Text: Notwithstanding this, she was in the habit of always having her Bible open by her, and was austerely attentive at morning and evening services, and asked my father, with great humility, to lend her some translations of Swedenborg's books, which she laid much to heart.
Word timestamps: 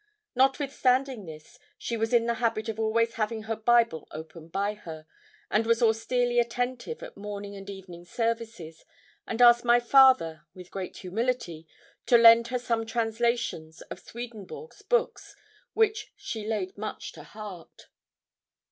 Notwithstanding 0.33 1.27
this, 1.27 1.59
she 1.77 1.95
was 1.95 2.11
in 2.11 2.25
the 2.25 2.33
habit 2.41 2.67
of 2.69 2.79
always 2.79 3.13
having 3.13 3.43
her 3.43 3.55
Bible 3.55 4.07
open 4.09 4.47
by 4.47 4.73
her, 4.73 5.05
and 5.51 5.67
was 5.67 5.79
austerely 5.79 6.39
attentive 6.39 7.03
at 7.03 7.15
morning 7.15 7.55
and 7.55 7.69
evening 7.69 8.05
services, 8.05 8.83
and 9.27 9.43
asked 9.43 9.63
my 9.63 9.79
father, 9.79 10.41
with 10.55 10.71
great 10.71 10.97
humility, 10.97 11.67
to 12.07 12.17
lend 12.17 12.47
her 12.47 12.57
some 12.57 12.83
translations 12.83 13.81
of 13.91 13.99
Swedenborg's 13.99 14.81
books, 14.81 15.35
which 15.75 16.11
she 16.17 16.47
laid 16.47 16.75
much 16.79 17.11
to 17.11 17.21
heart. 17.23 17.85